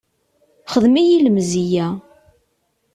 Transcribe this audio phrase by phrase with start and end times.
[0.73, 1.87] Xdem-iyi lemzeyya.